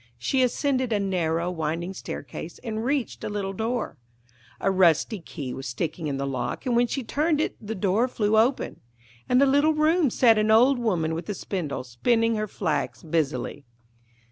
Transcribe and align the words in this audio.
She 0.17 0.41
ascended 0.41 0.91
a 0.91 0.99
narrow, 0.99 1.51
winding 1.51 1.93
staircase 1.93 2.57
and 2.63 2.83
reached 2.83 3.23
a 3.23 3.29
little 3.29 3.53
door. 3.53 3.97
A 4.59 4.71
rusty 4.71 5.19
key 5.19 5.53
was 5.53 5.67
sticking 5.67 6.07
in 6.07 6.17
the 6.17 6.25
lock, 6.25 6.65
and 6.65 6.75
when 6.75 6.87
she 6.87 7.03
turned 7.03 7.39
it 7.39 7.55
the 7.61 7.75
door 7.75 8.07
flew 8.07 8.35
open. 8.35 8.79
In 9.29 9.39
a 9.43 9.45
little 9.45 9.75
room 9.75 10.09
sat 10.09 10.39
an 10.39 10.49
old 10.49 10.79
woman 10.79 11.13
with 11.13 11.29
a 11.29 11.35
spindle, 11.35 11.83
spinning 11.83 12.35
her 12.35 12.47
flax 12.47 13.03
busily. 13.03 13.63